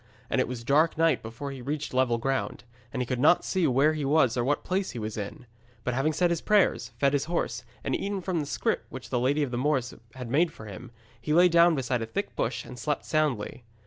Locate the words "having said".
5.93-6.31